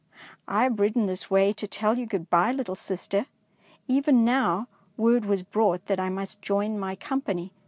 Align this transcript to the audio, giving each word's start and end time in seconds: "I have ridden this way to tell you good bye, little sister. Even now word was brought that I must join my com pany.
"I 0.47 0.63
have 0.63 0.79
ridden 0.79 1.05
this 1.05 1.29
way 1.29 1.53
to 1.53 1.67
tell 1.67 1.99
you 1.99 2.07
good 2.07 2.27
bye, 2.27 2.51
little 2.51 2.73
sister. 2.73 3.27
Even 3.87 4.25
now 4.25 4.67
word 4.97 5.25
was 5.25 5.43
brought 5.43 5.85
that 5.85 5.99
I 5.99 6.09
must 6.09 6.41
join 6.41 6.79
my 6.79 6.95
com 6.95 7.21
pany. 7.21 7.51